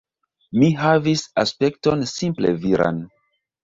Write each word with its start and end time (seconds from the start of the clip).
Mi 0.61 0.69
havis 0.85 1.27
aspekton 1.45 2.05
simple 2.17 2.59
viran. 2.67 3.09